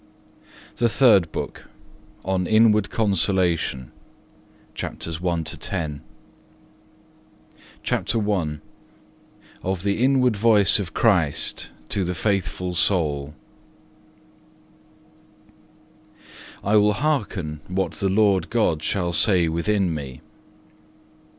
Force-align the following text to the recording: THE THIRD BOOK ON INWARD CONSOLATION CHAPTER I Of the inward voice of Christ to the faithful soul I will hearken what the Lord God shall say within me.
THE 0.77 0.89
THIRD 0.89 1.31
BOOK 1.31 1.65
ON 2.25 2.47
INWARD 2.47 2.89
CONSOLATION 2.89 3.91
CHAPTER 4.73 5.11
I 8.31 8.59
Of 9.69 9.83
the 9.83 10.03
inward 10.03 10.35
voice 10.35 10.79
of 10.79 10.93
Christ 10.95 11.69
to 11.89 12.03
the 12.03 12.15
faithful 12.15 12.73
soul 12.73 13.35
I 16.63 16.75
will 16.77 16.93
hearken 16.93 17.59
what 17.67 17.91
the 17.91 18.09
Lord 18.09 18.49
God 18.49 18.81
shall 18.81 19.13
say 19.13 19.47
within 19.47 19.93
me. 19.93 20.21